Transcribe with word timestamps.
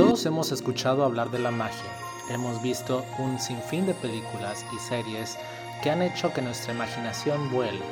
Todos 0.00 0.24
hemos 0.24 0.50
escuchado 0.50 1.04
hablar 1.04 1.30
de 1.30 1.38
la 1.38 1.50
magia. 1.50 1.90
Hemos 2.30 2.62
visto 2.62 3.04
un 3.18 3.38
sinfín 3.38 3.84
de 3.84 3.92
películas 3.92 4.64
y 4.74 4.78
series 4.78 5.36
que 5.82 5.90
han 5.90 6.00
hecho 6.00 6.32
que 6.32 6.40
nuestra 6.40 6.72
imaginación 6.72 7.50
vuele. 7.50 7.82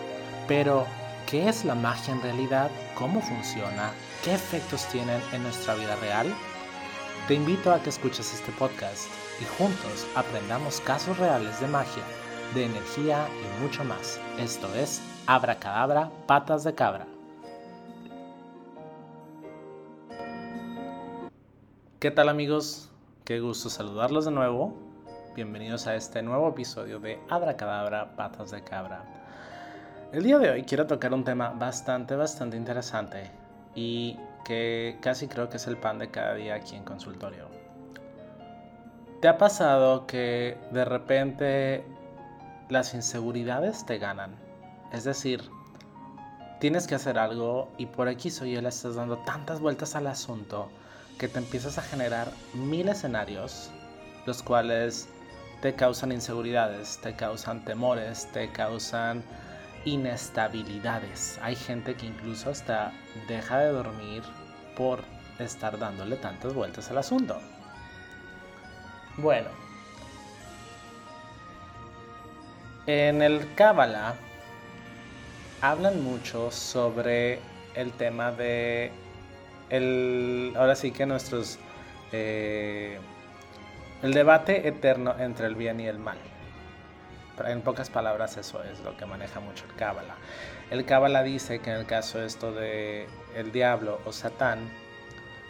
Pero, 0.46 0.86
¿qué 1.26 1.50
es 1.50 1.66
la 1.66 1.74
magia 1.74 2.14
en 2.14 2.22
realidad? 2.22 2.70
¿Cómo 2.94 3.20
funciona? 3.20 3.92
¿Qué 4.24 4.32
efectos 4.32 4.86
tienen 4.86 5.20
en 5.34 5.42
nuestra 5.42 5.74
vida 5.74 5.96
real? 5.96 6.34
Te 7.28 7.34
invito 7.34 7.70
a 7.70 7.82
que 7.82 7.90
escuches 7.90 8.32
este 8.32 8.52
podcast 8.52 9.04
y 9.42 9.44
juntos 9.58 10.06
aprendamos 10.14 10.80
casos 10.80 11.18
reales 11.18 11.60
de 11.60 11.66
magia, 11.66 12.04
de 12.54 12.64
energía 12.64 13.28
y 13.28 13.62
mucho 13.62 13.84
más. 13.84 14.18
Esto 14.38 14.74
es 14.74 15.02
Abracadabra, 15.26 16.10
Patas 16.26 16.64
de 16.64 16.74
Cabra. 16.74 17.17
¿Qué 22.00 22.12
tal 22.12 22.28
amigos? 22.28 22.88
Qué 23.24 23.40
gusto 23.40 23.68
saludarlos 23.68 24.24
de 24.24 24.30
nuevo. 24.30 24.72
Bienvenidos 25.34 25.88
a 25.88 25.96
este 25.96 26.22
nuevo 26.22 26.50
episodio 26.50 27.00
de 27.00 27.18
Abracadabra, 27.28 28.14
Patas 28.14 28.52
de 28.52 28.62
Cabra. 28.62 29.02
El 30.12 30.22
día 30.22 30.38
de 30.38 30.48
hoy 30.48 30.62
quiero 30.62 30.86
tocar 30.86 31.12
un 31.12 31.24
tema 31.24 31.48
bastante, 31.48 32.14
bastante 32.14 32.56
interesante 32.56 33.32
y 33.74 34.16
que 34.44 34.96
casi 35.00 35.26
creo 35.26 35.48
que 35.48 35.56
es 35.56 35.66
el 35.66 35.76
pan 35.76 35.98
de 35.98 36.08
cada 36.08 36.34
día 36.34 36.54
aquí 36.54 36.76
en 36.76 36.84
consultorio. 36.84 37.48
¿Te 39.20 39.26
ha 39.26 39.36
pasado 39.36 40.06
que 40.06 40.56
de 40.70 40.84
repente 40.84 41.84
las 42.68 42.94
inseguridades 42.94 43.84
te 43.86 43.98
ganan? 43.98 44.36
Es 44.92 45.02
decir, 45.02 45.42
tienes 46.60 46.86
que 46.86 46.94
hacer 46.94 47.18
algo 47.18 47.72
y 47.76 47.86
por 47.86 48.06
aquí 48.06 48.30
soy 48.30 48.52
yo 48.52 48.62
le 48.62 48.68
estás 48.68 48.94
dando 48.94 49.18
tantas 49.18 49.58
vueltas 49.58 49.96
al 49.96 50.06
asunto 50.06 50.68
que 51.18 51.28
te 51.28 51.38
empiezas 51.38 51.78
a 51.78 51.82
generar 51.82 52.32
mil 52.54 52.88
escenarios, 52.88 53.70
los 54.26 54.42
cuales 54.42 55.08
te 55.60 55.74
causan 55.74 56.12
inseguridades, 56.12 56.98
te 57.02 57.14
causan 57.14 57.64
temores, 57.64 58.28
te 58.32 58.50
causan 58.52 59.24
inestabilidades. 59.84 61.38
Hay 61.42 61.56
gente 61.56 61.94
que 61.94 62.06
incluso 62.06 62.50
hasta 62.50 62.92
deja 63.26 63.58
de 63.58 63.72
dormir 63.72 64.22
por 64.76 65.02
estar 65.38 65.78
dándole 65.78 66.16
tantas 66.16 66.54
vueltas 66.54 66.90
al 66.90 66.98
asunto. 66.98 67.40
Bueno, 69.16 69.48
en 72.86 73.20
el 73.20 73.52
Kabbalah 73.54 74.14
hablan 75.60 76.02
mucho 76.02 76.52
sobre 76.52 77.40
el 77.74 77.92
tema 77.92 78.30
de 78.30 78.92
el, 79.70 80.54
ahora 80.56 80.74
sí 80.74 80.90
que 80.90 81.06
nuestros... 81.06 81.58
Eh, 82.12 82.98
el 84.02 84.14
debate 84.14 84.68
eterno 84.68 85.14
entre 85.18 85.46
el 85.46 85.56
bien 85.56 85.80
y 85.80 85.86
el 85.86 85.98
mal. 85.98 86.18
En 87.46 87.62
pocas 87.62 87.90
palabras 87.90 88.36
eso 88.36 88.62
es 88.64 88.80
lo 88.80 88.96
que 88.96 89.06
maneja 89.06 89.40
mucho 89.40 89.64
el 89.64 89.74
Cábala. 89.74 90.16
El 90.70 90.84
Cábala 90.84 91.22
dice 91.22 91.60
que 91.60 91.70
en 91.70 91.76
el 91.76 91.86
caso 91.86 92.22
esto 92.22 92.52
de 92.52 93.06
el 93.34 93.52
diablo 93.52 94.00
o 94.04 94.12
Satán 94.12 94.70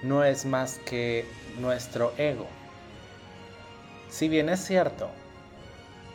no 0.02 0.24
es 0.24 0.44
más 0.44 0.78
que 0.78 1.26
nuestro 1.58 2.12
ego. 2.18 2.46
Si 4.08 4.28
bien 4.28 4.48
es 4.48 4.60
cierto, 4.64 5.08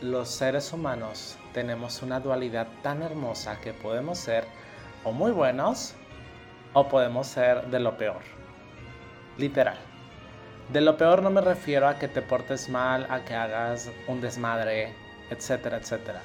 los 0.00 0.28
seres 0.28 0.72
humanos 0.72 1.36
tenemos 1.52 2.02
una 2.02 2.20
dualidad 2.20 2.66
tan 2.82 3.02
hermosa 3.02 3.60
que 3.60 3.72
podemos 3.72 4.18
ser 4.18 4.44
o 5.04 5.12
muy 5.12 5.32
buenos 5.32 5.94
o 6.74 6.88
podemos 6.88 7.26
ser 7.26 7.66
de 7.68 7.80
lo 7.80 7.96
peor. 7.96 8.22
Literal. 9.38 9.78
De 10.72 10.80
lo 10.80 10.96
peor 10.96 11.22
no 11.22 11.30
me 11.30 11.40
refiero 11.40 11.88
a 11.88 11.98
que 11.98 12.08
te 12.08 12.22
portes 12.22 12.68
mal, 12.68 13.06
a 13.10 13.24
que 13.24 13.34
hagas 13.34 13.90
un 14.06 14.20
desmadre, 14.20 14.94
etcétera, 15.30 15.78
etcétera. 15.78 16.20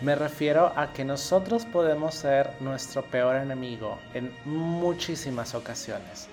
Me 0.00 0.14
refiero 0.14 0.72
a 0.76 0.92
que 0.92 1.04
nosotros 1.04 1.64
podemos 1.64 2.14
ser 2.14 2.50
nuestro 2.60 3.02
peor 3.02 3.36
enemigo 3.36 3.98
en 4.12 4.34
muchísimas 4.44 5.54
ocasiones. 5.54 6.28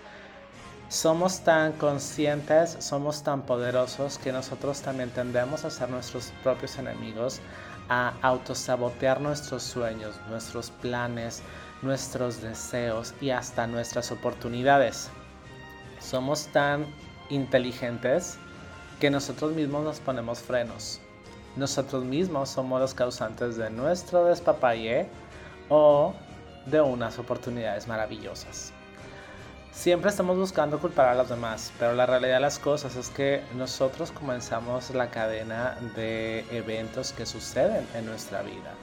Somos 0.90 1.40
tan 1.40 1.72
conscientes, 1.74 2.76
somos 2.80 3.24
tan 3.24 3.44
poderosos 3.44 4.18
que 4.18 4.32
nosotros 4.32 4.82
también 4.82 5.12
tendemos 5.12 5.64
a 5.64 5.72
ser 5.72 5.90
nuestros 5.90 6.34
propios 6.44 6.78
enemigos, 6.78 7.40
a 7.88 8.14
autosabotear 8.22 9.22
nuestros 9.22 9.64
sueños, 9.64 10.20
nuestros 10.30 10.70
planes, 10.70 11.42
nuestros 11.84 12.42
deseos 12.42 13.14
y 13.22 13.30
hasta 13.30 13.68
nuestras 13.68 14.12
oportunidades. 14.12 15.10
Somos 16.00 16.48
tan 16.48 16.86
inteligentes 17.30 18.38
que 19.00 19.10
nosotros 19.10 19.54
mismos 19.54 19.84
nos 19.84 20.00
ponemos 20.00 20.40
frenos. 20.40 21.00
Nosotros 21.56 22.04
mismos 22.04 22.50
somos 22.50 22.80
los 22.80 22.94
causantes 22.94 23.58
de 23.58 23.70
nuestro 23.70 24.26
despapalle 24.26 25.08
o 25.70 26.14
de 26.66 26.82
unas 26.82 27.20
oportunidades 27.20 27.88
maravillosas. 27.88 28.72
Siempre 29.72 30.10
estamos 30.10 30.38
buscando 30.38 30.80
culpar 30.80 31.08
a 31.08 31.16
los 31.16 31.30
demás, 31.30 31.72
pero 31.80 31.94
la 31.94 32.06
realidad 32.06 32.36
de 32.36 32.42
las 32.42 32.60
cosas 32.60 32.96
es 32.96 33.10
que 33.10 33.44
nosotros 33.56 34.12
comenzamos 34.12 34.92
la 34.92 35.10
cadena 35.10 35.78
de 35.96 36.46
eventos 36.52 37.12
que 37.12 37.26
suceden 37.26 37.88
en 37.96 38.06
nuestra 38.06 38.44
vida 38.44 38.74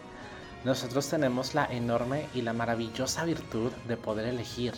nosotros 0.64 1.08
tenemos 1.08 1.54
la 1.54 1.64
enorme 1.66 2.26
y 2.34 2.42
la 2.42 2.52
maravillosa 2.52 3.24
virtud 3.24 3.72
de 3.88 3.96
poder 3.96 4.26
elegir, 4.26 4.74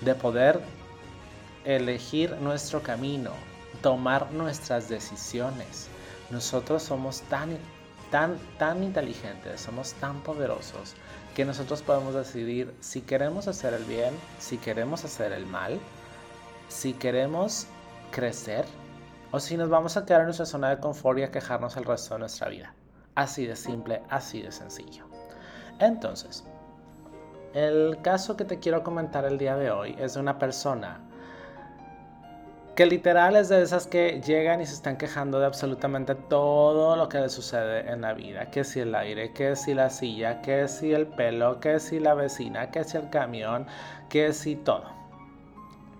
de 0.00 0.14
poder 0.14 0.60
elegir 1.64 2.32
nuestro 2.40 2.82
camino, 2.82 3.32
tomar 3.82 4.32
nuestras 4.32 4.88
decisiones. 4.88 5.88
Nosotros 6.30 6.82
somos 6.82 7.20
tan, 7.22 7.58
tan, 8.10 8.38
tan 8.58 8.82
inteligentes, 8.82 9.60
somos 9.60 9.92
tan 9.94 10.22
poderosos 10.22 10.94
que 11.34 11.44
nosotros 11.44 11.82
podemos 11.82 12.14
decidir 12.14 12.74
si 12.80 13.02
queremos 13.02 13.46
hacer 13.46 13.74
el 13.74 13.84
bien, 13.84 14.14
si 14.38 14.56
queremos 14.56 15.04
hacer 15.04 15.32
el 15.32 15.44
mal, 15.44 15.78
si 16.68 16.94
queremos 16.94 17.66
crecer 18.10 18.64
o 19.32 19.38
si 19.38 19.56
nos 19.56 19.68
vamos 19.68 19.96
a 19.96 20.06
quedar 20.06 20.20
en 20.20 20.26
nuestra 20.26 20.46
zona 20.46 20.70
de 20.70 20.80
confort 20.80 21.18
y 21.18 21.22
a 21.24 21.30
quejarnos 21.30 21.76
el 21.76 21.84
resto 21.84 22.14
de 22.14 22.20
nuestra 22.20 22.48
vida. 22.48 22.74
Así 23.14 23.46
de 23.46 23.56
simple, 23.56 24.02
así 24.08 24.40
de 24.40 24.50
sencillo. 24.50 25.09
Entonces, 25.80 26.44
el 27.54 27.98
caso 28.02 28.36
que 28.36 28.44
te 28.44 28.60
quiero 28.60 28.84
comentar 28.84 29.24
el 29.24 29.38
día 29.38 29.56
de 29.56 29.70
hoy 29.70 29.96
es 29.98 30.14
de 30.14 30.20
una 30.20 30.38
persona 30.38 31.00
que 32.76 32.86
literal 32.86 33.36
es 33.36 33.48
de 33.48 33.60
esas 33.60 33.86
que 33.86 34.22
llegan 34.22 34.60
y 34.60 34.66
se 34.66 34.74
están 34.74 34.96
quejando 34.96 35.38
de 35.40 35.46
absolutamente 35.46 36.14
todo 36.14 36.96
lo 36.96 37.08
que 37.08 37.18
le 37.18 37.28
sucede 37.28 37.90
en 37.90 38.00
la 38.00 38.14
vida. 38.14 38.50
Que 38.50 38.64
si 38.64 38.80
el 38.80 38.94
aire, 38.94 39.32
que 39.32 39.56
si 39.56 39.74
la 39.74 39.90
silla, 39.90 40.40
que 40.40 40.66
si 40.68 40.92
el 40.92 41.06
pelo, 41.06 41.60
que 41.60 41.78
si 41.78 41.98
la 41.98 42.14
vecina, 42.14 42.70
que 42.70 42.84
si 42.84 42.96
el 42.96 43.10
camión, 43.10 43.66
que 44.08 44.32
si 44.32 44.56
todo. 44.56 44.84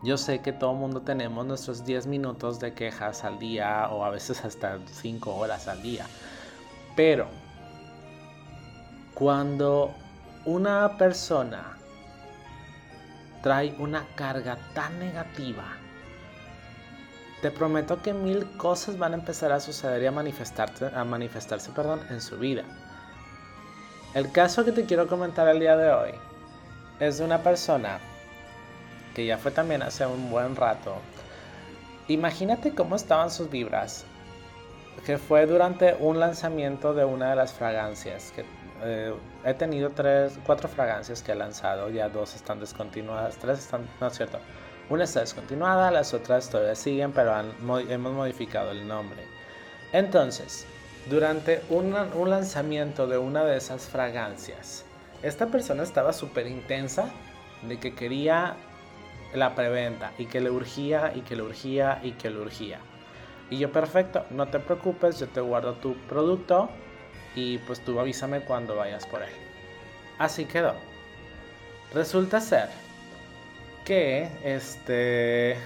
Yo 0.02 0.16
sé 0.16 0.40
que 0.40 0.52
todo 0.52 0.72
el 0.72 0.78
mundo 0.78 1.02
tenemos 1.02 1.44
nuestros 1.44 1.84
10 1.84 2.06
minutos 2.06 2.60
de 2.60 2.72
quejas 2.72 3.24
al 3.24 3.38
día 3.38 3.88
o 3.90 4.02
a 4.02 4.08
veces 4.08 4.42
hasta 4.44 4.78
5 4.86 5.34
horas 5.34 5.68
al 5.68 5.82
día. 5.82 6.06
Pero 6.96 7.26
cuando 9.20 9.92
una 10.46 10.96
persona 10.96 11.76
trae 13.42 13.74
una 13.78 14.06
carga 14.14 14.56
tan 14.72 14.98
negativa, 14.98 15.64
te 17.42 17.50
prometo 17.50 18.00
que 18.00 18.14
mil 18.14 18.50
cosas 18.56 18.96
van 18.96 19.12
a 19.12 19.16
empezar 19.16 19.52
a 19.52 19.60
suceder 19.60 20.02
y 20.02 20.06
a 20.06 20.10
manifestarse, 20.10 20.86
a 20.86 21.04
manifestarse 21.04 21.70
perdón, 21.72 22.00
en 22.08 22.22
su 22.22 22.38
vida. 22.38 22.62
El 24.14 24.32
caso 24.32 24.64
que 24.64 24.72
te 24.72 24.86
quiero 24.86 25.06
comentar 25.06 25.46
el 25.48 25.60
día 25.60 25.76
de 25.76 25.92
hoy 25.92 26.12
es 26.98 27.18
de 27.18 27.24
una 27.26 27.42
persona 27.42 27.98
que 29.14 29.26
ya 29.26 29.36
fue 29.36 29.50
también 29.50 29.82
hace 29.82 30.06
un 30.06 30.30
buen 30.30 30.56
rato. 30.56 30.96
Imagínate 32.08 32.74
cómo 32.74 32.96
estaban 32.96 33.30
sus 33.30 33.50
vibras, 33.50 34.06
que 35.04 35.18
fue 35.18 35.44
durante 35.44 35.94
un 36.00 36.18
lanzamiento 36.18 36.94
de 36.94 37.04
una 37.04 37.28
de 37.28 37.36
las 37.36 37.52
fragancias 37.52 38.32
que 38.34 38.46
eh, 38.82 39.14
he 39.44 39.54
tenido 39.54 39.90
tres, 39.90 40.38
cuatro 40.44 40.68
fragancias 40.68 41.22
que 41.22 41.32
he 41.32 41.34
lanzado, 41.34 41.90
ya 41.90 42.08
dos 42.08 42.34
están 42.34 42.60
descontinuadas, 42.60 43.36
tres 43.36 43.58
están, 43.60 43.88
no 44.00 44.06
es 44.06 44.16
cierto, 44.16 44.38
una 44.88 45.04
está 45.04 45.20
descontinuada, 45.20 45.90
las 45.90 46.14
otras 46.14 46.50
todavía 46.50 46.74
siguen, 46.74 47.12
pero 47.12 47.32
hemos 47.88 48.12
modificado 48.12 48.72
el 48.72 48.86
nombre. 48.88 49.22
Entonces, 49.92 50.66
durante 51.08 51.62
un 51.70 52.30
lanzamiento 52.30 53.06
de 53.06 53.18
una 53.18 53.44
de 53.44 53.56
esas 53.56 53.86
fragancias, 53.86 54.84
esta 55.22 55.46
persona 55.46 55.82
estaba 55.82 56.12
súper 56.12 56.46
intensa 56.46 57.08
de 57.62 57.78
que 57.78 57.94
quería 57.94 58.56
la 59.34 59.54
preventa 59.54 60.12
y 60.18 60.26
que 60.26 60.40
le 60.40 60.50
urgía 60.50 61.12
y 61.14 61.20
que 61.20 61.36
le 61.36 61.42
urgía 61.42 62.00
y 62.02 62.12
que 62.12 62.30
le 62.30 62.40
urgía. 62.40 62.80
Y 63.48 63.58
yo, 63.58 63.70
perfecto, 63.72 64.24
no 64.30 64.48
te 64.48 64.60
preocupes, 64.60 65.18
yo 65.18 65.28
te 65.28 65.40
guardo 65.40 65.74
tu 65.74 65.94
producto, 66.08 66.70
y 67.34 67.58
pues 67.58 67.80
tú 67.80 67.98
avísame 68.00 68.40
cuando 68.40 68.76
vayas 68.76 69.06
por 69.06 69.22
él. 69.22 69.32
Así 70.18 70.44
quedó. 70.44 70.74
Resulta 71.94 72.40
ser 72.40 72.68
que 73.84 74.28
este 74.44 75.56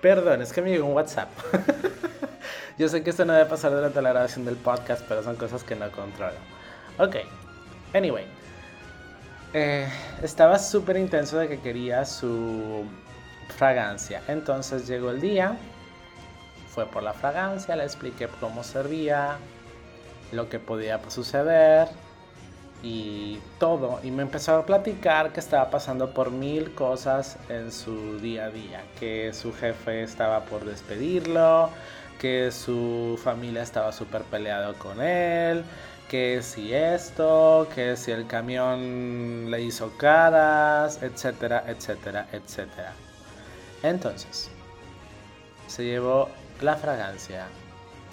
Perdón, 0.00 0.42
es 0.42 0.52
que 0.52 0.62
me 0.62 0.70
llegó 0.70 0.86
un 0.86 0.92
WhatsApp. 0.92 1.30
Yo 2.78 2.88
sé 2.88 3.02
que 3.02 3.10
esto 3.10 3.24
no 3.24 3.32
debe 3.32 3.46
pasar 3.46 3.72
durante 3.72 4.00
la 4.02 4.10
grabación 4.10 4.44
del 4.44 4.56
podcast, 4.56 5.04
pero 5.08 5.22
son 5.22 5.36
cosas 5.36 5.64
que 5.64 5.74
no 5.74 5.90
controlo. 5.90 6.36
Ok, 6.98 7.16
anyway. 7.94 8.24
Eh, 9.52 9.88
estaba 10.22 10.58
súper 10.58 10.98
intenso 10.98 11.38
de 11.38 11.48
que 11.48 11.60
quería 11.60 12.04
su 12.04 12.84
fragancia. 13.56 14.22
Entonces 14.28 14.86
llegó 14.86 15.10
el 15.10 15.20
día, 15.20 15.56
fue 16.76 16.84
por 16.84 17.02
la 17.02 17.14
fragancia, 17.14 17.74
le 17.74 17.84
expliqué 17.84 18.28
cómo 18.38 18.62
servía, 18.62 19.38
lo 20.30 20.50
que 20.50 20.58
podía 20.58 21.00
suceder 21.08 21.88
y 22.82 23.38
todo. 23.58 23.98
Y 24.02 24.10
me 24.10 24.22
empezó 24.22 24.56
a 24.56 24.66
platicar 24.66 25.32
que 25.32 25.40
estaba 25.40 25.70
pasando 25.70 26.10
por 26.12 26.30
mil 26.30 26.74
cosas 26.74 27.38
en 27.48 27.72
su 27.72 28.18
día 28.18 28.44
a 28.44 28.50
día. 28.50 28.84
Que 29.00 29.32
su 29.32 29.54
jefe 29.54 30.02
estaba 30.02 30.44
por 30.44 30.66
despedirlo, 30.66 31.70
que 32.20 32.52
su 32.52 33.18
familia 33.24 33.62
estaba 33.62 33.90
súper 33.90 34.20
peleado 34.24 34.74
con 34.74 35.00
él, 35.00 35.64
que 36.10 36.42
si 36.42 36.74
esto, 36.74 37.68
que 37.74 37.96
si 37.96 38.10
el 38.10 38.26
camión 38.26 39.50
le 39.50 39.62
hizo 39.62 39.96
caras, 39.96 41.02
etcétera, 41.02 41.64
etcétera, 41.66 42.28
etcétera. 42.32 42.92
Entonces, 43.82 44.50
se 45.68 45.84
llevó 45.84 46.28
la 46.60 46.76
fragancia 46.76 47.46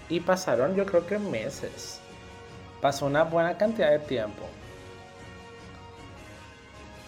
y 0.09 0.19
pasaron 0.19 0.75
yo 0.75 0.85
creo 0.85 1.05
que 1.07 1.17
meses 1.17 1.99
Pasó 2.83 3.05
una 3.05 3.23
buena 3.23 3.57
cantidad 3.57 3.91
de 3.91 3.99
tiempo. 3.99 4.43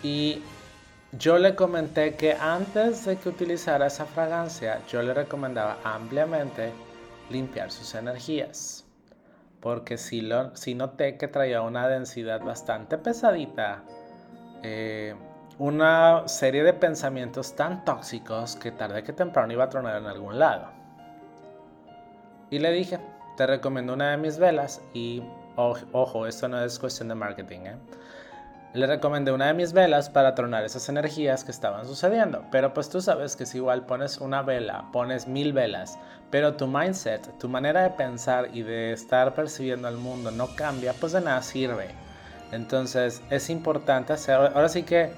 Y 0.02 0.42
yo 1.12 1.38
le 1.38 1.54
comenté 1.54 2.16
que 2.16 2.32
antes 2.32 3.04
de 3.04 3.18
que 3.18 3.28
utilizara 3.28 3.88
esa 3.88 4.06
fragancia, 4.06 4.80
yo 4.88 5.02
le 5.02 5.14
recomendaba 5.14 5.80
ampliamente 5.84 6.72
limpiar 7.30 7.72
sus 7.72 7.94
energías. 7.94 8.86
Porque 9.60 9.98
si, 9.98 10.22
lo, 10.22 10.54
noté 10.76 11.18
que 11.18 11.28
traía 11.28 11.62
una 11.62 11.90
densidad 11.90 12.40
bastante 12.40 12.98
pesadita, 12.98 13.84
eh, 14.64 15.14
una 15.58 16.26
serie 16.30 16.64
de 16.64 16.72
pensamientos 16.72 17.54
tan 17.54 17.84
tóxicos 17.84 18.56
que 18.56 18.72
tarde 18.72 19.04
que 19.04 19.12
temprano 19.12 19.52
iba 19.52 19.66
a 19.66 19.70
tronar 19.70 19.98
en 19.98 20.06
algún 20.06 20.40
lado. 20.40 20.85
Y 22.56 22.60
le 22.60 22.72
dije, 22.72 23.00
te 23.36 23.46
recomiendo 23.46 23.92
una 23.92 24.12
de 24.12 24.18
mis 24.18 24.38
velas 24.38 24.82
y 24.94 25.22
Ojo, 25.58 26.26
esto 26.26 26.48
no 26.48 26.64
es 26.64 26.80
cuestión 26.80 27.10
de 27.10 27.16
marketing. 27.16 27.60
¿eh? 27.66 27.76
Le 28.74 28.88
recomendé 28.88 29.34
una 29.34 29.48
de 29.48 29.54
mis 29.54 29.74
velas 29.74 30.10
para 30.10 30.36
tronar 30.36 30.64
esas 30.64 30.88
energías 30.88 31.44
que 31.44 31.52
estaban 31.52 31.86
sucediendo. 31.86 32.46
Pero 32.52 32.74
pues 32.74 32.88
tú 32.88 33.02
sabes 33.02 33.36
que 33.36 33.46
si 33.46 33.58
igual 33.58 33.86
pones 33.86 34.20
una 34.20 34.42
vela, 34.42 34.86
pones 34.94 35.28
mil 35.28 35.52
velas, 35.52 36.00
pero 36.32 36.56
tu 36.56 36.66
mindset, 36.66 37.38
tu 37.40 37.50
manera 37.50 37.84
de 37.84 37.90
pensar 37.90 38.48
y 38.54 38.62
de 38.62 38.94
estar 38.94 39.34
percibiendo 39.34 39.90
el 39.90 39.98
mundo 39.98 40.32
no 40.32 40.48
cambia, 40.56 40.94
pues 40.94 41.12
de 41.12 41.20
nada 41.20 41.42
sirve. 41.42 41.90
Entonces 42.54 43.22
es 43.30 43.50
importante 43.50 44.14
hacer, 44.14 44.36
ahora 44.36 44.70
sí 44.70 44.84
que 44.84 45.12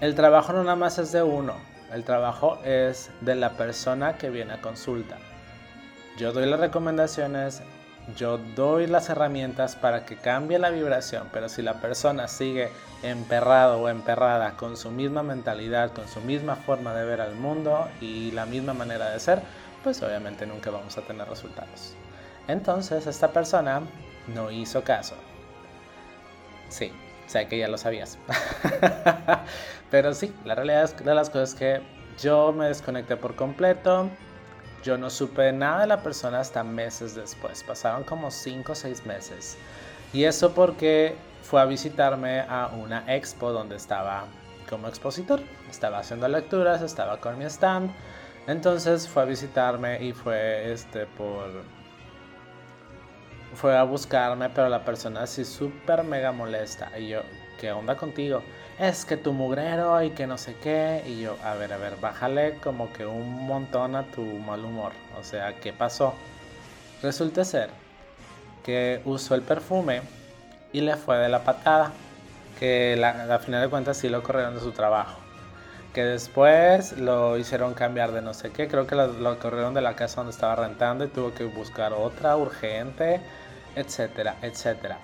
el 0.00 0.14
trabajo 0.14 0.54
no 0.54 0.64
nada 0.64 0.76
más 0.76 0.98
es 0.98 1.12
de 1.12 1.22
uno, 1.22 1.56
el 1.92 2.04
trabajo 2.04 2.58
es 2.64 3.10
de 3.20 3.34
la 3.34 3.50
persona 3.50 4.16
que 4.16 4.30
viene 4.30 4.54
a 4.54 4.62
consulta. 4.62 5.18
Yo 6.16 6.32
doy 6.32 6.46
las 6.46 6.60
recomendaciones, 6.60 7.60
yo 8.16 8.38
doy 8.38 8.86
las 8.86 9.08
herramientas 9.08 9.74
para 9.74 10.04
que 10.06 10.16
cambie 10.16 10.60
la 10.60 10.70
vibración, 10.70 11.28
pero 11.32 11.48
si 11.48 11.60
la 11.60 11.80
persona 11.80 12.28
sigue 12.28 12.70
emperrado 13.02 13.80
o 13.80 13.88
emperrada 13.88 14.52
con 14.56 14.76
su 14.76 14.92
misma 14.92 15.24
mentalidad, 15.24 15.92
con 15.92 16.06
su 16.06 16.20
misma 16.20 16.54
forma 16.54 16.94
de 16.94 17.04
ver 17.04 17.20
al 17.20 17.34
mundo 17.34 17.88
y 18.00 18.30
la 18.30 18.46
misma 18.46 18.74
manera 18.74 19.10
de 19.10 19.18
ser, 19.18 19.42
pues 19.82 20.00
obviamente 20.04 20.46
nunca 20.46 20.70
vamos 20.70 20.96
a 20.98 21.02
tener 21.02 21.28
resultados. 21.28 21.96
Entonces 22.46 23.08
esta 23.08 23.32
persona 23.32 23.82
no 24.28 24.52
hizo 24.52 24.84
caso. 24.84 25.16
Sí, 26.68 26.92
sé 27.26 27.48
que 27.48 27.58
ya 27.58 27.66
lo 27.66 27.76
sabías. 27.76 28.18
pero 29.90 30.14
sí, 30.14 30.32
la 30.44 30.54
realidad 30.54 30.94
de 30.94 31.14
las 31.14 31.28
cosas 31.28 31.50
es 31.50 31.54
que 31.56 31.82
yo 32.22 32.52
me 32.52 32.68
desconecté 32.68 33.16
por 33.16 33.34
completo 33.34 34.08
yo 34.84 34.98
no 34.98 35.08
supe 35.08 35.50
nada 35.52 35.80
de 35.80 35.86
la 35.86 36.02
persona 36.02 36.40
hasta 36.40 36.62
meses 36.62 37.14
después. 37.14 37.64
Pasaron 37.64 38.04
como 38.04 38.30
5 38.30 38.72
o 38.72 38.74
6 38.74 39.06
meses. 39.06 39.56
Y 40.12 40.24
eso 40.24 40.52
porque 40.52 41.16
fue 41.42 41.60
a 41.60 41.64
visitarme 41.64 42.40
a 42.40 42.68
una 42.68 43.02
expo 43.12 43.50
donde 43.50 43.76
estaba 43.76 44.26
como 44.68 44.86
expositor. 44.86 45.40
Estaba 45.70 45.98
haciendo 45.98 46.28
lecturas, 46.28 46.82
estaba 46.82 47.18
con 47.18 47.38
mi 47.38 47.46
stand. 47.46 47.90
Entonces 48.46 49.08
fue 49.08 49.22
a 49.22 49.24
visitarme 49.24 50.04
y 50.04 50.12
fue 50.12 50.70
este 50.70 51.06
por 51.06 51.48
fue 53.54 53.76
a 53.76 53.84
buscarme, 53.84 54.50
pero 54.50 54.68
la 54.68 54.84
persona 54.84 55.22
así 55.22 55.44
súper 55.44 56.04
mega 56.04 56.32
molesta. 56.32 56.90
Y 56.98 57.08
yo, 57.08 57.22
¿qué 57.58 57.72
onda 57.72 57.96
contigo? 57.96 58.42
Es 58.78 59.04
que 59.04 59.16
tu 59.16 59.32
mugrero 59.32 60.02
y 60.02 60.10
que 60.10 60.26
no 60.26 60.38
sé 60.38 60.56
qué. 60.62 61.02
Y 61.06 61.20
yo, 61.20 61.36
a 61.44 61.54
ver, 61.54 61.72
a 61.72 61.76
ver, 61.76 61.96
bájale 62.00 62.58
como 62.58 62.92
que 62.92 63.06
un 63.06 63.46
montón 63.46 63.96
a 63.96 64.04
tu 64.04 64.22
mal 64.22 64.64
humor. 64.64 64.92
O 65.18 65.24
sea, 65.24 65.54
¿qué 65.60 65.72
pasó? 65.72 66.14
Resulta 67.02 67.44
ser 67.44 67.70
que 68.64 69.00
usó 69.04 69.34
el 69.34 69.42
perfume 69.42 70.02
y 70.72 70.80
le 70.80 70.96
fue 70.96 71.18
de 71.18 71.28
la 71.28 71.44
patada. 71.44 71.92
Que 72.58 72.96
la, 72.96 73.38
final 73.40 73.62
de 73.62 73.68
cuentas 73.68 73.96
sí 73.96 74.08
lo 74.08 74.22
corrieron 74.22 74.54
de 74.54 74.60
su 74.60 74.72
trabajo. 74.72 75.18
Que 75.92 76.04
después 76.04 76.92
lo 76.98 77.36
hicieron 77.36 77.74
cambiar 77.74 78.12
de 78.12 78.22
no 78.22 78.34
sé 78.34 78.50
qué. 78.50 78.68
Creo 78.68 78.86
que 78.86 78.96
lo, 78.96 79.08
lo 79.08 79.38
corrieron 79.38 79.74
de 79.74 79.80
la 79.80 79.94
casa 79.94 80.16
donde 80.16 80.32
estaba 80.32 80.56
rentando 80.56 81.04
y 81.04 81.08
tuvo 81.08 81.34
que 81.34 81.44
buscar 81.44 81.92
otra 81.92 82.36
urgente, 82.36 83.20
etcétera, 83.76 84.36
etcétera. 84.42 84.98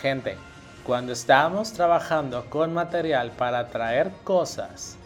Gente, 0.00 0.36
cuando 0.84 1.12
estamos 1.12 1.72
trabajando 1.72 2.44
con 2.50 2.74
material 2.74 3.30
para 3.30 3.68
traer 3.68 4.10
cosas 4.22 4.96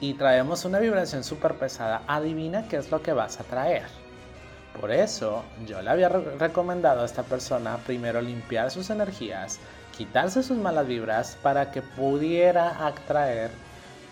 y 0.00 0.14
traemos 0.14 0.64
una 0.64 0.80
vibración 0.80 1.22
súper 1.22 1.54
pesada, 1.54 2.02
adivina 2.08 2.66
qué 2.66 2.78
es 2.78 2.90
lo 2.90 3.00
que 3.00 3.12
vas 3.12 3.38
a 3.38 3.44
traer. 3.44 3.84
Por 4.80 4.90
eso 4.90 5.44
yo 5.66 5.80
le 5.82 5.90
había 5.90 6.08
recomendado 6.08 7.02
a 7.02 7.04
esta 7.04 7.22
persona 7.22 7.76
primero 7.86 8.20
limpiar 8.20 8.72
sus 8.72 8.90
energías, 8.90 9.60
quitarse 9.96 10.42
sus 10.42 10.58
malas 10.58 10.88
vibras 10.88 11.38
para 11.40 11.70
que 11.70 11.80
pudiera 11.80 12.84
atraer 12.84 13.52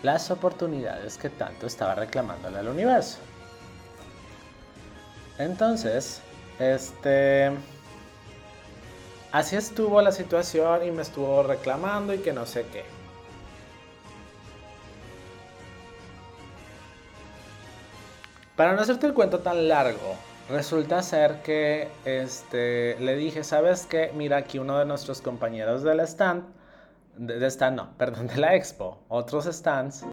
las 0.03 0.31
oportunidades 0.31 1.17
que 1.17 1.29
tanto 1.29 1.67
estaba 1.67 1.95
reclamándole 1.95 2.59
al 2.59 2.69
universo. 2.69 3.17
Entonces, 5.37 6.21
este 6.59 7.51
Así 9.33 9.55
estuvo 9.55 9.99
la 9.99 10.11
situación 10.11 10.85
y 10.85 10.91
me 10.91 11.01
estuvo 11.01 11.41
reclamando 11.41 12.13
y 12.13 12.19
que 12.19 12.31
no 12.33 12.45
sé 12.45 12.67
qué. 12.71 12.83
Para 18.55 18.73
no 18.73 18.81
hacerte 18.81 19.07
el 19.07 19.15
cuento 19.15 19.39
tan 19.39 19.67
largo, 19.67 20.13
resulta 20.49 21.01
ser 21.01 21.41
que 21.41 21.89
este, 22.05 22.95
le 22.99 23.15
dije, 23.15 23.43
¿sabes 23.43 23.87
qué? 23.87 24.11
Mira 24.15 24.37
aquí 24.37 24.59
uno 24.59 24.77
de 24.77 24.85
nuestros 24.85 25.19
compañeros 25.19 25.81
del 25.81 26.01
stand, 26.01 26.43
de, 27.17 27.43
stand 27.47 27.75
no, 27.75 27.97
perdón, 27.97 28.27
de 28.27 28.37
la 28.37 28.53
expo, 28.53 28.99
otros 29.09 29.45
stands, 29.45 30.05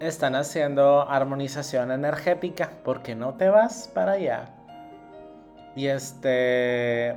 están 0.00 0.34
haciendo 0.34 1.06
armonización 1.06 1.90
energética, 1.90 2.70
¿por 2.82 3.02
qué 3.02 3.14
no 3.14 3.34
te 3.34 3.50
vas 3.50 3.90
para 3.92 4.12
allá? 4.12 4.48
Y 5.76 5.88
este, 5.88 7.14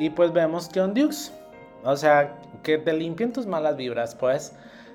y 0.00 0.08
pues 0.08 0.32
vemos 0.32 0.68
que 0.68 0.80
un 0.80 0.94
Dukes. 0.94 1.30
O 1.84 1.94
sea, 1.96 2.34
que 2.62 2.78
te 2.78 2.92
limpien 2.94 3.32
tus 3.32 3.46
malas 3.46 3.76
vibras, 3.76 4.14
pues. 4.14 4.54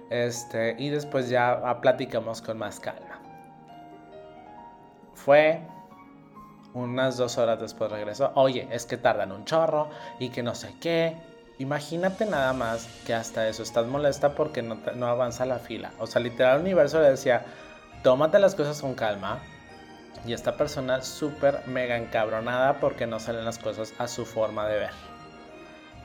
Este, 0.10 0.76
y 0.80 0.90
después 0.90 1.30
ya 1.30 1.80
platicamos 1.80 2.42
con 2.42 2.58
más 2.58 2.80
calma. 2.80 3.22
Fue 5.14 5.62
unas 6.74 7.18
dos 7.18 7.38
horas 7.38 7.60
después 7.60 7.92
regresó. 7.92 8.32
Oye, 8.34 8.68
es 8.72 8.88
que 8.88 8.98
tardan 8.98 9.32
un 9.32 9.46
chorro 9.46 9.90
y 10.20 10.30
que 10.30 10.42
no 10.42 10.56
sé 10.56 10.74
qué. 10.82 11.16
Imagínate 11.60 12.26
nada 12.26 12.54
más 12.54 12.88
que 13.06 13.14
hasta 13.14 13.48
eso 13.48 13.62
estás 13.62 13.86
molesta 13.86 14.34
porque 14.34 14.64
no, 14.64 14.80
no 14.96 15.06
avanza 15.06 15.46
la 15.46 15.60
fila. 15.60 15.92
O 16.00 16.08
sea, 16.08 16.20
literal 16.20 16.56
el 16.56 16.62
universo 16.62 17.00
le 17.00 17.12
decía, 17.12 17.46
tómate 18.02 18.40
las 18.40 18.56
cosas 18.56 18.82
con 18.82 18.96
calma, 18.96 19.40
y 20.26 20.34
esta 20.34 20.58
persona 20.58 21.02
súper 21.02 21.62
mega 21.68 21.98
encabronada 21.98 22.80
porque 22.80 23.08
no 23.08 23.20
salen 23.20 23.46
las 23.46 23.60
cosas 23.60 23.94
a 23.98 24.08
su 24.08 24.26
forma 24.26 24.68
de 24.68 24.80
ver. 24.80 24.92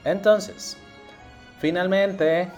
Entonces, 0.04 0.76
finalmente 1.58 2.48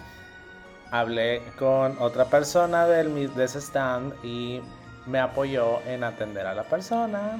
hablé 0.91 1.41
con 1.57 1.97
otra 1.99 2.25
persona 2.25 2.85
del, 2.87 3.33
de 3.33 3.43
ese 3.43 3.59
stand 3.59 4.13
y 4.23 4.61
me 5.05 5.19
apoyó 5.19 5.81
en 5.87 6.03
atender 6.03 6.45
a 6.45 6.53
la 6.53 6.63
persona. 6.63 7.37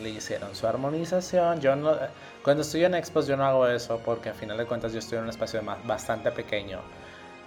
Le 0.00 0.10
hicieron 0.10 0.54
su 0.54 0.66
armonización. 0.66 1.60
Yo 1.60 1.74
no, 1.74 1.96
cuando 2.42 2.62
estoy 2.62 2.84
en 2.84 2.94
expos 2.94 3.26
yo 3.26 3.36
no 3.36 3.44
hago 3.44 3.66
eso 3.66 4.00
porque 4.04 4.28
a 4.30 4.34
final 4.34 4.56
de 4.58 4.66
cuentas 4.66 4.92
yo 4.92 4.98
estoy 4.98 5.18
en 5.18 5.24
un 5.24 5.30
espacio 5.30 5.60
bastante 5.84 6.30
pequeño. 6.30 6.80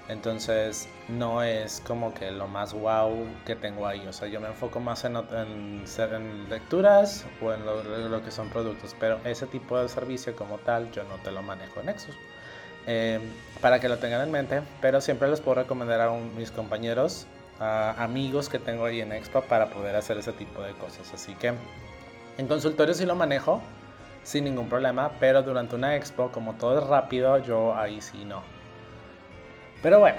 Entonces 0.10 0.90
no 1.08 1.44
es 1.44 1.84
como 1.86 2.16
que 2.16 2.32
lo 2.32 2.48
más 2.48 2.74
wow 2.74 3.28
que 3.46 3.56
tengo 3.56 3.86
ahí. 3.86 4.06
O 4.08 4.14
sea, 4.14 4.28
yo 4.28 4.42
me 4.42 4.48
enfoco 4.48 4.80
más 4.80 5.06
en, 5.06 5.16
en, 5.16 6.50
lecturas 6.50 7.26
o 7.42 7.54
en 7.54 7.64
lo, 7.64 8.24
que 8.24 8.32
son 8.32 8.50
productos. 8.50 8.96
Pero 9.00 9.20
ese 9.24 9.46
tipo 9.46 9.80
de 9.80 9.88
servicio 9.88 10.36
como 10.36 10.58
tal 10.58 10.92
yo 10.92 11.04
no 11.04 11.16
te 11.24 11.32
lo 11.32 11.44
manejo 11.44 11.80
en 11.82 11.86
Nexus. 11.86 12.16
Em, 12.88 13.22
para 13.62 13.80
que 13.80 13.88
lo 13.88 14.00
tengan 14.00 14.22
en 14.22 14.32
mente. 14.32 14.62
Pero 14.82 15.00
siempre 15.00 15.30
les 15.30 15.42
puedo 15.42 15.62
recomendar 15.62 16.02
a 16.02 16.12
mis 16.12 16.50
compañeros, 16.50 17.28
amigos 17.60 18.50
que 18.50 18.58
tengo 18.58 18.86
ahí 18.86 19.02
en 19.02 19.12
Expo 19.12 19.42
para 19.44 19.70
poder 19.70 19.96
hacer 19.96 20.18
ese 20.18 20.34
tipo 20.34 20.64
de 20.64 20.74
cosas. 20.74 21.14
Así 21.14 21.36
que 21.36 21.54
en 22.40 22.48
consultorio 22.48 22.96
sí 22.96 23.06
lo 23.06 23.14
manejo 23.14 23.62
sin 24.24 24.46
ningún 24.46 24.70
problema. 24.70 25.12
Pero 25.20 25.44
durante 25.44 25.76
una 25.76 25.96
expo, 25.96 26.32
como 26.32 26.54
todo 26.54 26.80
es 26.80 26.88
rápido, 26.88 27.38
yo 27.38 27.76
ahí 27.76 28.02
sí 28.02 28.26
no. 28.26 28.42
Pero 29.82 30.00
bueno, 30.00 30.18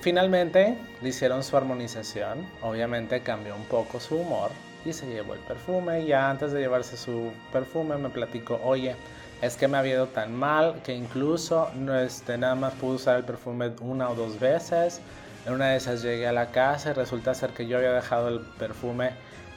finalmente 0.00 0.76
le 1.00 1.08
hicieron 1.08 1.44
su 1.44 1.56
armonización. 1.56 2.46
Obviamente 2.62 3.20
cambió 3.20 3.54
un 3.54 3.64
poco 3.64 4.00
su 4.00 4.16
humor 4.16 4.50
y 4.84 4.92
se 4.92 5.06
llevó 5.06 5.34
el 5.34 5.40
perfume. 5.40 6.04
Ya 6.04 6.28
antes 6.30 6.52
de 6.52 6.60
llevarse 6.60 6.96
su 6.96 7.32
perfume 7.52 7.96
me 7.96 8.08
platicó, 8.08 8.60
oye, 8.64 8.96
es 9.40 9.56
que 9.56 9.68
me 9.68 9.78
había 9.78 9.94
ido 9.94 10.06
tan 10.08 10.34
mal 10.34 10.80
que 10.84 10.94
incluso 10.94 11.70
no, 11.74 11.98
este, 11.98 12.38
nada 12.38 12.54
más 12.54 12.74
pude 12.74 12.96
usar 12.96 13.16
el 13.16 13.24
perfume 13.24 13.72
una 13.80 14.10
o 14.10 14.14
dos 14.14 14.38
veces. 14.38 15.00
En 15.46 15.54
una 15.54 15.70
de 15.70 15.76
esas 15.76 16.02
llegué 16.02 16.26
a 16.26 16.32
la 16.32 16.50
casa 16.50 16.90
y 16.90 16.92
resulta 16.92 17.34
ser 17.34 17.50
que 17.50 17.66
yo 17.66 17.78
había 17.78 17.92
dejado 17.92 18.28
el 18.28 18.40
perfume 18.40 19.10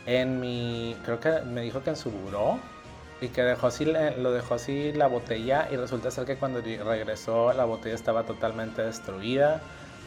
en 0.08 0.40
mi, 0.40 0.96
creo 1.04 1.20
que 1.20 1.42
me 1.42 1.62
dijo 1.62 1.82
que 1.84 1.92
en 1.92 1.96
su 1.96 2.12
buró 2.12 2.60
y 3.22 3.30
que 3.30 3.44
dejó 3.44 3.68
así, 3.68 3.86
lo 3.86 4.32
dejó 4.32 4.56
así 4.56 4.92
la 4.92 5.08
botella 5.08 5.68
y 5.72 5.78
resulta 5.78 6.12
ser 6.12 6.26
que 6.26 6.36
cuando 6.36 6.62
regresó 6.62 7.54
la 7.54 7.66
botella 7.66 7.96
estaba 7.96 8.24
totalmente 8.24 8.82
destruida, 8.82 9.62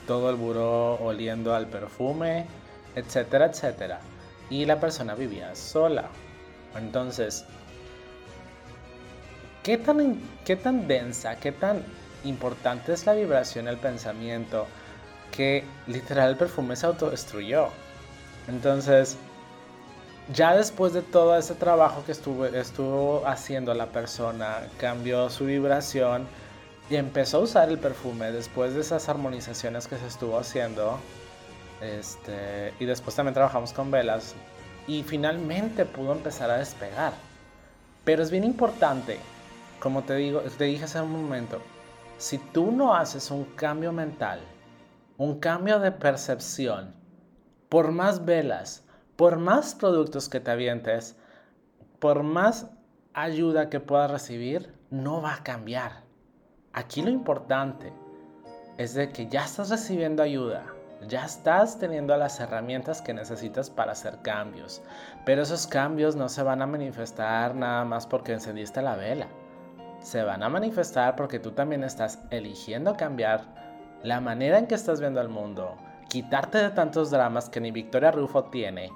todo 0.06 0.30
el 0.30 0.36
buró 0.36 0.94
oliendo 0.96 1.54
al 1.54 1.66
perfume, 1.66 2.46
etcétera, 2.94 3.46
etcétera. 3.46 4.00
Y 4.50 4.64
la 4.64 4.80
persona 4.80 5.14
vivía 5.14 5.54
sola. 5.54 6.08
Entonces, 6.76 7.44
¿qué 9.62 9.78
tan, 9.78 10.20
qué 10.44 10.56
tan 10.56 10.86
densa, 10.88 11.36
qué 11.36 11.52
tan 11.52 11.82
importante 12.24 12.92
es 12.92 13.06
la 13.06 13.14
vibración, 13.14 13.68
el 13.68 13.78
pensamiento, 13.78 14.66
que 15.30 15.64
literal 15.86 16.30
el 16.30 16.36
perfume 16.36 16.76
se 16.76 16.86
autodestruyó? 16.86 17.68
Entonces, 18.48 19.18
ya 20.32 20.54
después 20.54 20.92
de 20.92 21.02
todo 21.02 21.36
ese 21.36 21.54
trabajo 21.54 22.04
que 22.04 22.12
estuvo, 22.12 22.46
estuvo 22.46 23.26
haciendo 23.26 23.72
la 23.74 23.86
persona, 23.86 24.58
cambió 24.78 25.30
su 25.30 25.46
vibración 25.46 26.26
y 26.90 26.96
empezó 26.96 27.38
a 27.38 27.40
usar 27.40 27.68
el 27.68 27.78
perfume 27.78 28.30
después 28.32 28.74
de 28.74 28.80
esas 28.80 29.08
armonizaciones 29.08 29.86
que 29.86 29.96
se 29.96 30.06
estuvo 30.06 30.38
haciendo. 30.38 30.98
Este, 31.80 32.74
y 32.80 32.84
después 32.84 33.14
también 33.14 33.34
trabajamos 33.34 33.72
con 33.72 33.90
velas 33.90 34.34
y 34.86 35.02
finalmente 35.02 35.84
pudo 35.84 36.12
empezar 36.12 36.50
a 36.50 36.58
despegar. 36.58 37.12
Pero 38.04 38.22
es 38.22 38.30
bien 38.30 38.44
importante, 38.44 39.18
como 39.80 40.02
te 40.02 40.16
digo, 40.16 40.40
te 40.40 40.64
dije 40.64 40.84
hace 40.84 41.00
un 41.00 41.12
momento, 41.12 41.60
si 42.16 42.38
tú 42.38 42.72
no 42.72 42.94
haces 42.94 43.30
un 43.30 43.44
cambio 43.44 43.92
mental, 43.92 44.40
un 45.18 45.38
cambio 45.38 45.78
de 45.78 45.92
percepción, 45.92 46.94
por 47.68 47.92
más 47.92 48.24
velas, 48.24 48.82
por 49.18 49.36
más 49.36 49.74
productos 49.74 50.28
que 50.28 50.38
te 50.38 50.52
avientes, 50.52 51.16
por 51.98 52.22
más 52.22 52.70
ayuda 53.14 53.68
que 53.68 53.80
puedas 53.80 54.12
recibir, 54.12 54.72
no 54.90 55.20
va 55.20 55.34
a 55.34 55.42
cambiar. 55.42 56.04
Aquí 56.72 57.02
lo 57.02 57.10
importante 57.10 57.92
es 58.76 58.94
de 58.94 59.10
que 59.10 59.26
ya 59.26 59.44
estás 59.44 59.70
recibiendo 59.70 60.22
ayuda, 60.22 60.66
ya 61.08 61.24
estás 61.24 61.80
teniendo 61.80 62.16
las 62.16 62.38
herramientas 62.38 63.02
que 63.02 63.12
necesitas 63.12 63.70
para 63.70 63.90
hacer 63.90 64.22
cambios, 64.22 64.82
pero 65.26 65.42
esos 65.42 65.66
cambios 65.66 66.14
no 66.14 66.28
se 66.28 66.44
van 66.44 66.62
a 66.62 66.68
manifestar 66.68 67.56
nada 67.56 67.84
más 67.84 68.06
porque 68.06 68.34
encendiste 68.34 68.82
la 68.82 68.94
vela. 68.94 69.26
Se 69.98 70.22
van 70.22 70.44
a 70.44 70.48
manifestar 70.48 71.16
porque 71.16 71.40
tú 71.40 71.50
también 71.50 71.82
estás 71.82 72.20
eligiendo 72.30 72.96
cambiar 72.96 73.42
la 74.04 74.20
manera 74.20 74.58
en 74.58 74.68
que 74.68 74.76
estás 74.76 75.00
viendo 75.00 75.20
el 75.20 75.28
mundo, 75.28 75.76
quitarte 76.08 76.58
de 76.58 76.70
tantos 76.70 77.10
dramas 77.10 77.50
que 77.50 77.60
ni 77.60 77.72
Victoria 77.72 78.12
Rufo 78.12 78.44
tiene, 78.44 78.92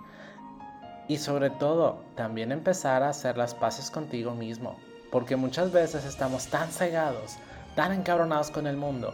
y 1.08 1.18
sobre 1.18 1.50
todo, 1.50 2.02
también 2.14 2.52
empezar 2.52 3.02
a 3.02 3.10
hacer 3.10 3.36
las 3.36 3.54
paces 3.54 3.90
contigo 3.90 4.34
mismo. 4.34 4.76
Porque 5.10 5.36
muchas 5.36 5.72
veces 5.72 6.04
estamos 6.04 6.46
tan 6.46 6.70
cegados, 6.70 7.36
tan 7.74 7.92
encabronados 7.92 8.50
con 8.50 8.66
el 8.66 8.76
mundo, 8.76 9.12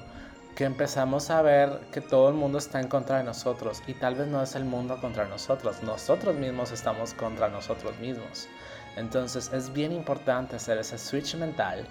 que 0.55 0.65
empezamos 0.65 1.31
a 1.31 1.43
ver 1.43 1.81
que 1.93 2.01
todo 2.01 2.29
el 2.29 2.35
mundo 2.35 2.59
está 2.59 2.81
en 2.81 2.89
contra 2.89 3.19
de 3.19 3.25
nosotros. 3.25 3.83
Y 3.87 3.95
tal 3.95 4.15
vez 4.15 4.29
no 4.29 4.43
es 4.43 4.55
el 4.55 4.65
mundo 4.65 5.01
contra 5.01 5.27
nosotros, 5.27 5.83
nosotros 5.83 6.35
mismos 6.37 6.73
estamos 6.73 7.15
contra 7.15 7.49
nosotros 7.49 7.99
mismos. 7.99 8.49
Entonces 8.97 9.53
es 9.53 9.73
bien 9.73 9.93
importante 9.93 10.57
hacer 10.57 10.79
ese 10.79 10.99
switch 10.99 11.37
mental. 11.37 11.87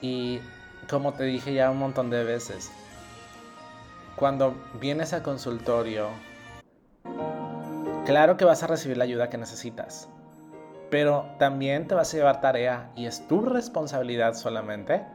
Y 0.00 0.40
como 0.88 1.14
te 1.14 1.24
dije 1.24 1.52
ya 1.54 1.70
un 1.70 1.78
montón 1.78 2.10
de 2.10 2.24
veces, 2.24 2.70
cuando 4.16 4.54
vienes 4.80 5.12
al 5.12 5.22
consultorio 5.22 6.08
Claro 8.10 8.36
que 8.36 8.44
vas 8.44 8.60
a 8.64 8.66
recibir 8.66 8.96
la 8.96 9.04
ayuda 9.04 9.30
que 9.30 9.38
necesitas, 9.38 10.08
pero 10.90 11.26
también 11.38 11.86
te 11.86 11.94
vas 11.94 12.12
a 12.12 12.16
llevar 12.16 12.40
tarea 12.40 12.90
y 12.96 13.06
es 13.06 13.28
tu 13.28 13.40
responsabilidad 13.40 14.34
solamente 14.34 15.06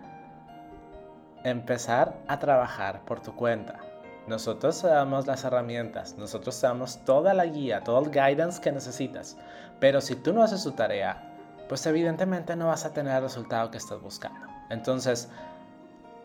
empezar 1.43 2.15
a 2.29 2.39
trabajar 2.39 3.01
por 3.03 3.19
tu 3.19 3.35
cuenta. 3.35 3.79
Nosotros 4.27 4.81
te 4.81 4.87
damos 4.87 5.27
las 5.27 5.43
herramientas, 5.43 6.15
nosotros 6.17 6.57
te 6.61 6.67
damos 6.67 7.03
toda 7.03 7.33
la 7.33 7.45
guía, 7.45 7.83
todo 7.83 7.99
el 7.99 8.11
guidance 8.11 8.61
que 8.61 8.71
necesitas, 8.71 9.35
pero 9.81 9.99
si 9.99 10.15
tú 10.15 10.31
no 10.31 10.41
haces 10.41 10.63
tu 10.63 10.71
tarea, 10.71 11.21
pues 11.67 11.85
evidentemente 11.87 12.55
no 12.55 12.67
vas 12.67 12.85
a 12.85 12.93
tener 12.93 13.17
el 13.17 13.23
resultado 13.23 13.71
que 13.71 13.77
estás 13.77 14.01
buscando. 14.01 14.47
Entonces, 14.69 15.29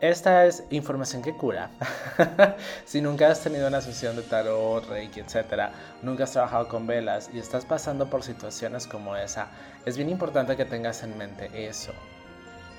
esta 0.01 0.45
es 0.45 0.63
información 0.71 1.21
que 1.21 1.33
cura. 1.33 1.69
si 2.85 3.01
nunca 3.01 3.29
has 3.29 3.41
tenido 3.41 3.67
una 3.67 3.81
sesión 3.81 4.15
de 4.15 4.23
tarot, 4.23 4.89
reiki, 4.89 5.19
etc., 5.19 5.69
nunca 6.01 6.23
has 6.23 6.31
trabajado 6.31 6.67
con 6.67 6.87
velas 6.87 7.29
y 7.31 7.37
estás 7.37 7.65
pasando 7.65 8.09
por 8.09 8.23
situaciones 8.23 8.87
como 8.87 9.15
esa, 9.15 9.47
es 9.85 9.97
bien 9.97 10.09
importante 10.09 10.57
que 10.57 10.65
tengas 10.65 11.03
en 11.03 11.17
mente 11.17 11.51
eso. 11.53 11.93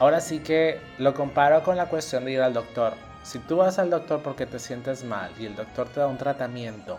Ahora 0.00 0.20
sí 0.20 0.40
que 0.40 0.80
lo 0.98 1.14
comparo 1.14 1.62
con 1.62 1.76
la 1.76 1.86
cuestión 1.86 2.24
de 2.24 2.32
ir 2.32 2.40
al 2.40 2.54
doctor. 2.54 2.94
Si 3.22 3.38
tú 3.38 3.58
vas 3.58 3.78
al 3.78 3.90
doctor 3.90 4.20
porque 4.20 4.46
te 4.46 4.58
sientes 4.58 5.04
mal 5.04 5.30
y 5.38 5.46
el 5.46 5.54
doctor 5.54 5.88
te 5.88 6.00
da 6.00 6.08
un 6.08 6.18
tratamiento, 6.18 6.98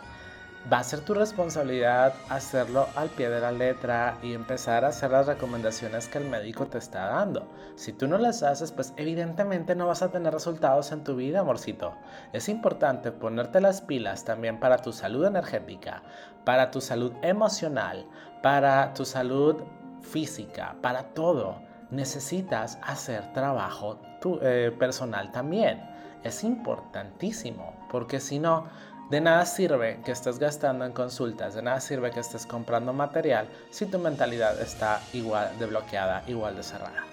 va 0.72 0.80
a 0.80 0.84
ser 0.84 1.02
tu 1.02 1.14
responsabilidad 1.14 2.14
hacerlo 2.30 2.88
al 2.96 3.10
pie 3.10 3.30
de 3.30 3.42
la 3.42 3.52
letra 3.52 4.18
y 4.22 4.34
empezar 4.34 4.86
a 4.86 4.90
hacer 4.90 5.12
las 5.12 5.28
recomendaciones 5.28 6.08
que 6.08 6.20
el 6.20 6.30
médico 6.30 6.68
te 6.68 6.78
está 6.78 7.08
dando. 7.08 7.48
Si 7.76 7.92
tú 7.92 8.08
no 8.08 8.18
las 8.18 8.44
haces, 8.44 8.72
pues 8.72 8.94
evidentemente 8.96 9.76
no 9.76 9.88
vas 9.88 10.02
a 10.02 10.12
tener 10.12 10.34
resultados 10.34 10.92
en 10.92 11.04
tu 11.04 11.16
vida, 11.16 11.42
amorcito. 11.42 11.94
Es 12.32 12.48
importante 12.48 13.12
ponerte 13.12 13.60
las 13.60 13.82
pilas 13.82 14.24
también 14.24 14.60
para 14.60 14.78
tu 14.78 14.94
salud 14.94 15.26
energética, 15.26 16.04
para 16.46 16.72
tu 16.72 16.80
salud 16.80 17.14
emocional, 17.22 18.06
para 18.42 18.94
tu 18.94 19.06
salud 19.06 19.58
física, 20.02 20.76
para 20.82 21.14
todo. 21.14 21.62
Necesitas 21.92 22.80
hacer 22.82 23.34
trabajo 23.34 24.00
eh, 24.42 24.74
personal 24.80 25.32
también. 25.32 25.90
Es 26.24 26.46
importantísimo, 26.46 27.74
porque 27.92 28.22
si 28.22 28.40
no, 28.40 28.66
de 29.14 29.22
nada 29.22 29.46
sirve 29.46 30.00
que 30.04 30.12
estés 30.12 30.40
gastando 30.40 30.86
en 30.86 30.92
consultas, 30.92 31.54
de 31.54 31.62
nada 31.62 31.80
sirve 31.80 32.10
que 32.10 32.20
estés 32.20 32.48
comprando 32.48 32.94
material 32.94 33.48
si 33.70 33.86
tu 33.86 34.00
mentalidad 34.00 34.60
está 34.60 35.04
igual 35.14 35.56
de 35.60 35.68
bloqueada, 35.68 36.24
igual 36.26 36.56
de 36.56 36.64
cerrada. 36.64 37.04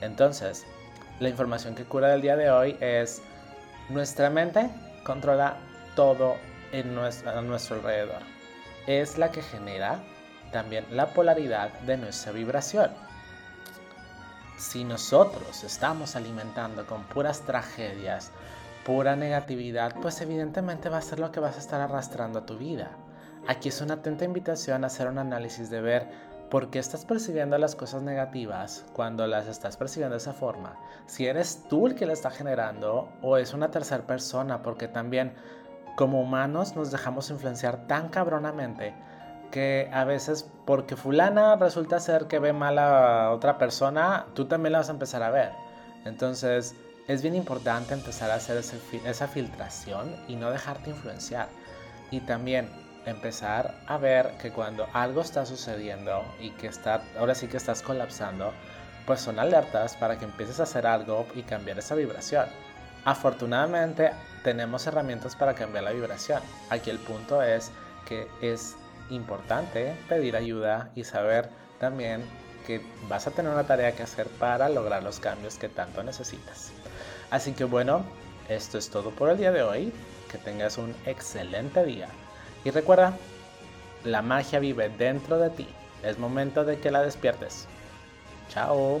Entonces, 0.00 0.64
la 1.18 1.28
información 1.28 1.74
que 1.74 1.82
cura 1.82 2.06
del 2.06 2.22
día 2.22 2.36
de 2.36 2.52
hoy 2.52 2.76
es 2.78 3.20
nuestra 3.88 4.30
mente 4.30 4.70
controla 5.02 5.56
todo 5.96 6.36
en 6.70 6.94
nuestro, 6.94 7.36
a 7.36 7.42
nuestro 7.42 7.74
alrededor. 7.78 8.22
Es 8.86 9.18
la 9.18 9.32
que 9.32 9.42
genera 9.42 9.98
también 10.52 10.86
la 10.92 11.12
polaridad 11.12 11.72
de 11.80 11.96
nuestra 11.96 12.30
vibración. 12.30 12.92
Si 14.56 14.84
nosotros 14.84 15.64
estamos 15.64 16.14
alimentando 16.14 16.86
con 16.86 17.02
puras 17.02 17.40
tragedias, 17.40 18.30
pura 18.90 19.14
negatividad, 19.14 19.94
pues 20.02 20.20
evidentemente 20.20 20.88
va 20.88 20.98
a 20.98 21.02
ser 21.02 21.20
lo 21.20 21.30
que 21.30 21.38
vas 21.38 21.54
a 21.54 21.60
estar 21.60 21.80
arrastrando 21.80 22.40
a 22.40 22.44
tu 22.44 22.58
vida. 22.58 22.90
Aquí 23.46 23.68
es 23.68 23.80
una 23.80 23.94
atenta 23.94 24.24
invitación 24.24 24.82
a 24.82 24.88
hacer 24.88 25.06
un 25.06 25.18
análisis 25.18 25.70
de 25.70 25.80
ver 25.80 26.08
por 26.50 26.70
qué 26.70 26.80
estás 26.80 27.04
percibiendo 27.04 27.56
las 27.56 27.76
cosas 27.76 28.02
negativas 28.02 28.84
cuando 28.92 29.28
las 29.28 29.46
estás 29.46 29.76
percibiendo 29.76 30.14
de 30.14 30.18
esa 30.18 30.32
forma. 30.32 30.76
Si 31.06 31.28
eres 31.28 31.62
tú 31.68 31.86
el 31.86 31.94
que 31.94 32.04
la 32.04 32.14
está 32.14 32.32
generando 32.32 33.08
o 33.22 33.36
es 33.36 33.54
una 33.54 33.70
tercera 33.70 34.08
persona, 34.08 34.60
porque 34.60 34.88
también 34.88 35.34
como 35.96 36.20
humanos 36.20 36.74
nos 36.74 36.90
dejamos 36.90 37.30
influenciar 37.30 37.86
tan 37.86 38.08
cabronamente 38.08 38.92
que 39.52 39.88
a 39.92 40.02
veces 40.02 40.50
porque 40.64 40.96
fulana 40.96 41.54
resulta 41.54 42.00
ser 42.00 42.26
que 42.26 42.40
ve 42.40 42.52
mal 42.52 42.76
a 42.76 43.30
otra 43.30 43.56
persona, 43.56 44.26
tú 44.34 44.46
también 44.46 44.72
la 44.72 44.78
vas 44.78 44.88
a 44.88 44.92
empezar 44.94 45.22
a 45.22 45.30
ver. 45.30 45.52
Entonces, 46.04 46.74
es 47.08 47.22
bien 47.22 47.34
importante 47.34 47.94
empezar 47.94 48.30
a 48.30 48.34
hacer 48.34 48.62
esa 49.04 49.28
filtración 49.28 50.14
y 50.28 50.36
no 50.36 50.50
dejarte 50.50 50.90
influenciar. 50.90 51.48
Y 52.10 52.20
también 52.20 52.68
empezar 53.06 53.74
a 53.86 53.98
ver 53.98 54.36
que 54.40 54.50
cuando 54.50 54.86
algo 54.92 55.20
está 55.20 55.46
sucediendo 55.46 56.24
y 56.40 56.50
que 56.50 56.66
está, 56.66 57.02
ahora 57.18 57.34
sí 57.34 57.46
que 57.46 57.56
estás 57.56 57.82
colapsando, 57.82 58.52
pues 59.06 59.20
son 59.20 59.38
alertas 59.38 59.96
para 59.96 60.18
que 60.18 60.24
empieces 60.24 60.60
a 60.60 60.64
hacer 60.64 60.86
algo 60.86 61.26
y 61.34 61.42
cambiar 61.42 61.78
esa 61.78 61.94
vibración. 61.94 62.46
Afortunadamente 63.04 64.10
tenemos 64.44 64.86
herramientas 64.86 65.34
para 65.34 65.54
cambiar 65.54 65.84
la 65.84 65.92
vibración. 65.92 66.42
Aquí 66.68 66.90
el 66.90 66.98
punto 66.98 67.42
es 67.42 67.70
que 68.06 68.28
es 68.42 68.76
importante 69.08 69.96
pedir 70.08 70.36
ayuda 70.36 70.90
y 70.94 71.04
saber 71.04 71.48
también 71.78 72.22
que 72.66 72.80
vas 73.08 73.26
a 73.26 73.30
tener 73.30 73.52
una 73.52 73.66
tarea 73.66 73.92
que 73.92 74.02
hacer 74.02 74.28
para 74.28 74.68
lograr 74.68 75.02
los 75.02 75.20
cambios 75.20 75.56
que 75.56 75.68
tanto 75.68 76.02
necesitas. 76.02 76.72
Así 77.30 77.52
que 77.52 77.64
bueno, 77.64 78.04
esto 78.48 78.78
es 78.78 78.90
todo 78.90 79.10
por 79.10 79.30
el 79.30 79.38
día 79.38 79.52
de 79.52 79.62
hoy. 79.62 79.92
Que 80.30 80.38
tengas 80.38 80.78
un 80.78 80.94
excelente 81.06 81.84
día. 81.84 82.08
Y 82.64 82.70
recuerda, 82.70 83.16
la 84.04 84.22
magia 84.22 84.60
vive 84.60 84.88
dentro 84.88 85.38
de 85.38 85.50
ti. 85.50 85.68
Es 86.02 86.18
momento 86.18 86.64
de 86.64 86.78
que 86.78 86.90
la 86.90 87.02
despiertes. 87.02 87.66
Chao. 88.48 89.00